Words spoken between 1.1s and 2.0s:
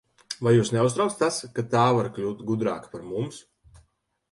tas, ka tā